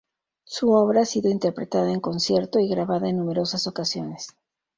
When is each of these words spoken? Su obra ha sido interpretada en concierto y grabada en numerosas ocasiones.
Su 0.45 0.71
obra 0.71 1.01
ha 1.01 1.05
sido 1.05 1.29
interpretada 1.29 1.91
en 1.93 1.99
concierto 1.99 2.59
y 2.59 2.67
grabada 2.67 3.07
en 3.07 3.17
numerosas 3.19 3.67
ocasiones. 3.67 4.29